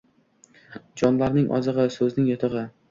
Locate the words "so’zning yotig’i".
2.01-2.71